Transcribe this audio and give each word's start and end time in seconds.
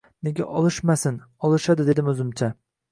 Nega 0.27 0.47
olishmasin, 0.61 1.21
olishadi 1.51 1.91
dedim 1.93 2.13
oʻzimcha 2.17 2.53